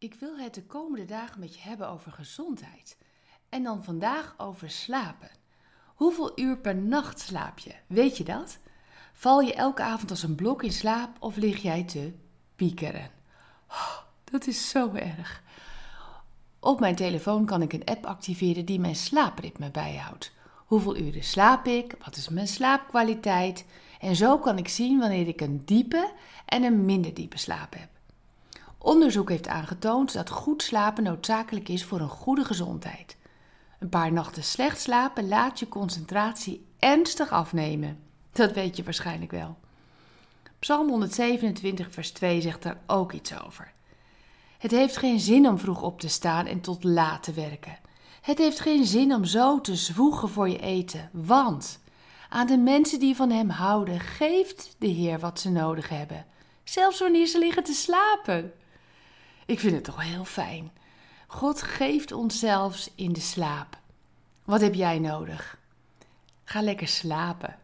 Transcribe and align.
Ik 0.00 0.14
wil 0.14 0.38
het 0.38 0.54
de 0.54 0.62
komende 0.62 1.04
dagen 1.04 1.40
met 1.40 1.54
je 1.54 1.60
hebben 1.60 1.88
over 1.88 2.12
gezondheid. 2.12 2.96
En 3.48 3.62
dan 3.62 3.84
vandaag 3.84 4.34
over 4.36 4.70
slapen. 4.70 5.30
Hoeveel 5.94 6.38
uur 6.38 6.58
per 6.58 6.76
nacht 6.76 7.20
slaap 7.20 7.58
je? 7.58 7.74
Weet 7.86 8.16
je 8.16 8.24
dat? 8.24 8.58
Val 9.12 9.40
je 9.40 9.54
elke 9.54 9.82
avond 9.82 10.10
als 10.10 10.22
een 10.22 10.34
blok 10.34 10.62
in 10.62 10.72
slaap 10.72 11.16
of 11.18 11.36
lig 11.36 11.62
jij 11.62 11.84
te 11.84 12.12
piekeren? 12.56 13.10
Oh, 13.68 13.96
dat 14.24 14.46
is 14.46 14.68
zo 14.68 14.92
erg. 14.92 15.42
Op 16.60 16.80
mijn 16.80 16.96
telefoon 16.96 17.44
kan 17.44 17.62
ik 17.62 17.72
een 17.72 17.84
app 17.84 18.06
activeren 18.06 18.64
die 18.64 18.80
mijn 18.80 18.96
slaapritme 18.96 19.70
bijhoudt. 19.70 20.32
Hoeveel 20.56 20.96
uren 20.96 21.24
slaap 21.24 21.66
ik? 21.66 21.94
Wat 22.04 22.16
is 22.16 22.28
mijn 22.28 22.48
slaapkwaliteit? 22.48 23.66
En 23.98 24.16
zo 24.16 24.38
kan 24.38 24.58
ik 24.58 24.68
zien 24.68 24.98
wanneer 24.98 25.28
ik 25.28 25.40
een 25.40 25.64
diepe 25.64 26.12
en 26.46 26.62
een 26.62 26.84
minder 26.84 27.14
diepe 27.14 27.38
slaap 27.38 27.74
heb. 27.74 27.99
Onderzoek 28.82 29.28
heeft 29.28 29.48
aangetoond 29.48 30.12
dat 30.12 30.30
goed 30.30 30.62
slapen 30.62 31.02
noodzakelijk 31.02 31.68
is 31.68 31.84
voor 31.84 32.00
een 32.00 32.08
goede 32.08 32.44
gezondheid. 32.44 33.16
Een 33.78 33.88
paar 33.88 34.12
nachten 34.12 34.42
slecht 34.42 34.80
slapen 34.80 35.28
laat 35.28 35.58
je 35.58 35.68
concentratie 35.68 36.66
ernstig 36.78 37.30
afnemen. 37.30 37.98
Dat 38.32 38.52
weet 38.52 38.76
je 38.76 38.82
waarschijnlijk 38.82 39.30
wel. 39.30 39.56
Psalm 40.58 40.88
127, 40.88 41.92
vers 41.92 42.10
2 42.10 42.40
zegt 42.40 42.62
daar 42.62 42.80
ook 42.86 43.12
iets 43.12 43.42
over. 43.44 43.72
Het 44.58 44.70
heeft 44.70 44.96
geen 44.96 45.20
zin 45.20 45.48
om 45.48 45.58
vroeg 45.58 45.82
op 45.82 46.00
te 46.00 46.08
staan 46.08 46.46
en 46.46 46.60
tot 46.60 46.84
laat 46.84 47.22
te 47.22 47.32
werken. 47.32 47.78
Het 48.20 48.38
heeft 48.38 48.60
geen 48.60 48.86
zin 48.86 49.14
om 49.14 49.24
zo 49.24 49.60
te 49.60 49.76
zwoegen 49.76 50.28
voor 50.28 50.48
je 50.48 50.58
eten, 50.58 51.10
want 51.12 51.80
aan 52.28 52.46
de 52.46 52.58
mensen 52.58 52.98
die 52.98 53.16
van 53.16 53.30
hem 53.30 53.48
houden 53.48 54.00
geeft 54.00 54.76
de 54.78 54.86
Heer 54.86 55.18
wat 55.18 55.40
ze 55.40 55.50
nodig 55.50 55.88
hebben, 55.88 56.26
zelfs 56.64 57.00
wanneer 57.00 57.26
ze 57.26 57.38
liggen 57.38 57.64
te 57.64 57.72
slapen. 57.72 58.52
Ik 59.50 59.60
vind 59.60 59.74
het 59.74 59.84
toch 59.84 60.02
heel 60.02 60.24
fijn. 60.24 60.70
God 61.26 61.62
geeft 61.62 62.12
ons 62.12 62.38
zelfs 62.38 62.90
in 62.94 63.12
de 63.12 63.20
slaap. 63.20 63.78
Wat 64.44 64.60
heb 64.60 64.74
jij 64.74 64.98
nodig? 64.98 65.58
Ga 66.44 66.62
lekker 66.62 66.88
slapen. 66.88 67.56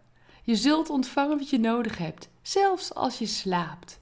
Je 0.43 0.57
zult 0.57 0.91
ontvangen 0.91 1.39
wat 1.39 1.51
je 1.51 1.59
nodig 1.59 1.99
hebt, 1.99 2.29
zelfs 2.43 2.95
als 2.95 3.19
je 3.19 3.27
slaapt. 3.27 3.99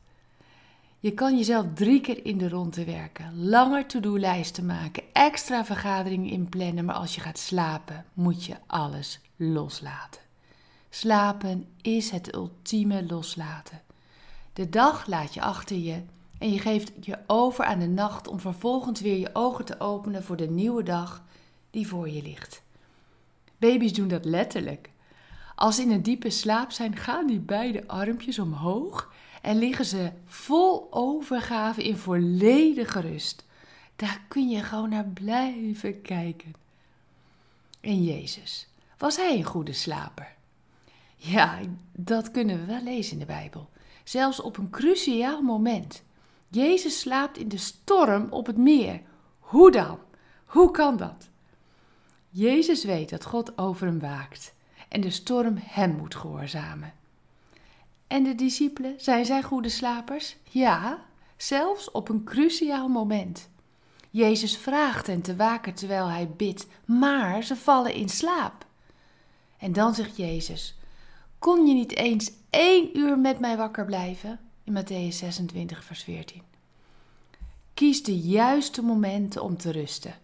Je 0.99 1.13
kan 1.13 1.37
jezelf 1.37 1.67
drie 1.75 2.01
keer 2.01 2.27
in 2.27 2.39
de 2.39 2.49
ronde 2.49 2.85
werken, 2.85 3.49
langer 3.49 3.87
to-do-lijsten 3.87 4.67
maken, 4.67 5.03
extra 5.13 5.65
vergaderingen 5.65 6.31
inplannen, 6.31 6.85
maar 6.85 6.95
als 6.95 7.15
je 7.15 7.21
gaat 7.21 7.39
slapen, 7.39 8.05
moet 8.13 8.45
je 8.45 8.57
alles 8.67 9.21
loslaten. 9.37 10.21
Slapen 10.91 11.67
is 11.83 12.11
het 12.11 12.35
ultieme 12.35 13.07
loslaten. 13.07 13.83
De 14.53 14.69
dag 14.69 15.07
laat 15.07 15.35
je 15.35 15.41
achter 15.41 15.77
je 15.77 16.03
en 16.45 16.53
je 16.53 16.59
geeft 16.59 16.93
je 17.01 17.19
over 17.27 17.65
aan 17.65 17.79
de 17.79 17.87
nacht 17.87 18.29
om 18.29 18.41
vervolgens 18.41 19.01
weer 19.01 19.19
je 19.19 19.31
ogen 19.33 19.65
te 19.65 19.81
openen 19.81 20.25
voor 20.25 20.37
de 20.37 20.51
nieuwe 20.51 20.83
dag 20.83 21.23
die 21.71 21.89
voor 21.89 22.09
je 22.09 22.23
ligt. 22.23 22.63
Baby's 23.57 23.93
doen 23.93 24.09
dat 24.09 24.25
letterlijk. 24.25 24.91
Als 25.55 25.77
ze 25.77 25.83
in 25.83 25.91
een 25.91 26.03
diepe 26.03 26.31
slaap 26.31 26.71
zijn, 26.71 26.97
gaan 26.97 27.27
die 27.27 27.39
beide 27.39 27.89
armpjes 27.89 28.39
omhoog 28.39 29.13
en 29.43 29.59
liggen 29.59 29.85
ze 29.85 30.11
vol 30.27 30.87
overgave 30.91 31.85
in 31.85 31.97
volledige 31.97 33.01
rust. 33.01 33.45
Daar 33.97 34.21
kun 34.29 34.49
je 34.49 34.63
gewoon 34.63 34.91
naar 34.91 35.07
blijven 35.07 36.03
kijken. 36.03 36.55
En 37.81 38.05
Jezus, 38.05 38.69
was 38.99 39.17
hij 39.17 39.37
een 39.37 39.45
goede 39.45 39.73
slaper? 39.73 40.35
Ja, 41.17 41.59
dat 41.93 42.31
kunnen 42.31 42.61
we 42.61 42.65
wel 42.65 42.83
lezen 42.83 43.13
in 43.13 43.19
de 43.19 43.25
Bijbel. 43.25 43.69
Zelfs 44.03 44.41
op 44.41 44.57
een 44.57 44.71
cruciaal 44.71 45.43
moment. 45.43 46.03
Jezus 46.55 47.01
slaapt 47.01 47.39
in 47.39 47.49
de 47.49 47.57
storm 47.57 48.27
op 48.31 48.47
het 48.47 48.57
meer. 48.57 49.01
Hoe 49.39 49.71
dan? 49.71 49.99
Hoe 50.45 50.71
kan 50.71 50.97
dat? 50.97 51.29
Jezus 52.29 52.85
weet 52.85 53.11
dat 53.11 53.25
God 53.25 53.59
over 53.59 53.87
hem 53.87 54.01
waakt 54.01 54.55
en 54.89 55.01
de 55.01 55.11
storm 55.11 55.55
hem 55.61 55.97
moet 55.97 56.15
gehoorzamen. 56.15 56.93
En 58.07 58.23
de 58.23 58.35
discipelen, 58.35 58.95
zijn 58.97 59.25
zij 59.25 59.43
goede 59.43 59.69
slapers? 59.69 60.37
Ja, 60.51 61.05
zelfs 61.37 61.91
op 61.91 62.09
een 62.09 62.25
cruciaal 62.25 62.89
moment. 62.89 63.49
Jezus 64.11 64.57
vraagt 64.57 65.07
hen 65.07 65.23
te 65.23 65.37
waken 65.37 65.75
terwijl 65.75 66.09
hij 66.09 66.29
bidt, 66.29 66.67
maar 66.85 67.43
ze 67.43 67.57
vallen 67.57 67.95
in 67.95 68.09
slaap. 68.09 68.67
En 69.59 69.73
dan 69.73 69.95
zegt 69.95 70.17
Jezus: 70.17 70.79
Kon 71.39 71.67
je 71.67 71.75
niet 71.75 71.97
eens 71.97 72.33
één 72.51 72.99
uur 72.99 73.19
met 73.19 73.39
mij 73.41 73.57
wakker 73.57 73.85
blijven? 73.85 74.44
In 74.65 74.73
Matthäus 74.73 75.19
26, 75.19 75.85
vers 75.85 76.03
14. 76.03 76.43
Kies 77.75 78.03
de 78.03 78.19
juiste 78.19 78.83
momenten 78.83 79.43
om 79.43 79.57
te 79.57 79.71
rusten. 79.71 80.15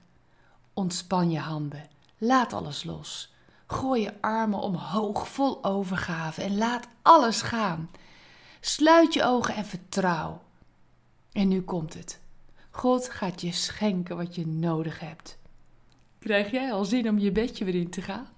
Ontspan 0.74 1.30
je 1.30 1.38
handen. 1.38 1.88
Laat 2.18 2.52
alles 2.52 2.84
los. 2.84 3.32
Gooi 3.66 4.02
je 4.02 4.20
armen 4.20 4.58
omhoog 4.58 5.28
vol 5.28 5.64
overgave 5.64 6.42
en 6.42 6.58
laat 6.58 6.88
alles 7.02 7.42
gaan. 7.42 7.90
Sluit 8.60 9.14
je 9.14 9.24
ogen 9.24 9.54
en 9.54 9.64
vertrouw. 9.64 10.42
En 11.32 11.48
nu 11.48 11.62
komt 11.62 11.94
het. 11.94 12.20
God 12.70 13.08
gaat 13.08 13.40
je 13.40 13.52
schenken 13.52 14.16
wat 14.16 14.34
je 14.34 14.46
nodig 14.46 15.00
hebt. 15.00 15.38
Krijg 16.18 16.50
jij 16.50 16.72
al 16.72 16.84
zin 16.84 17.08
om 17.08 17.18
je 17.18 17.32
bedje 17.32 17.64
weer 17.64 17.74
in 17.74 17.90
te 17.90 18.02
gaan? 18.02 18.28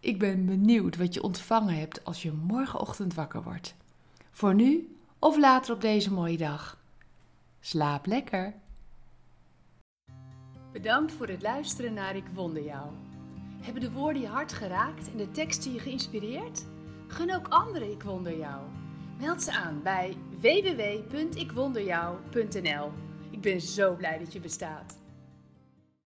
Ik 0.00 0.18
ben 0.18 0.46
benieuwd 0.46 0.96
wat 0.96 1.14
je 1.14 1.22
ontvangen 1.22 1.74
hebt 1.74 2.04
als 2.04 2.22
je 2.22 2.32
morgenochtend 2.32 3.14
wakker 3.14 3.42
wordt. 3.42 3.74
Voor 4.30 4.54
nu 4.54 4.96
of 5.22 5.38
later 5.38 5.74
op 5.74 5.80
deze 5.80 6.12
mooie 6.12 6.36
dag. 6.36 6.78
Slaap 7.60 8.06
lekker. 8.06 8.54
Bedankt 10.72 11.12
voor 11.12 11.28
het 11.28 11.42
luisteren 11.42 11.92
naar 11.92 12.16
Ik 12.16 12.26
Wonder 12.34 12.64
Jou. 12.64 12.90
Hebben 13.60 13.82
de 13.82 13.90
woorden 13.90 14.22
je 14.22 14.28
hart 14.28 14.52
geraakt 14.52 15.10
en 15.10 15.16
de 15.16 15.30
teksten 15.30 15.72
je 15.72 15.78
geïnspireerd? 15.78 16.66
Gun 17.08 17.34
ook 17.34 17.48
anderen 17.48 17.90
Ik 17.90 18.02
Wonder 18.02 18.38
Jou. 18.38 18.62
Meld 19.18 19.42
ze 19.42 19.52
aan 19.52 19.82
bij 19.82 20.16
www.ikwonderjou.nl. 20.40 22.92
Ik 23.30 23.40
ben 23.40 23.60
zo 23.60 23.94
blij 23.94 24.18
dat 24.18 24.32
je 24.32 24.40
bestaat. 24.40 25.01